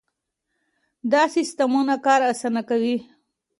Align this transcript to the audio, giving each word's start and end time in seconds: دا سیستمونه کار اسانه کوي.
دا 1.11 1.23
سیستمونه 1.35 1.95
کار 2.05 2.21
اسانه 2.31 2.61
کوي. 2.69 2.97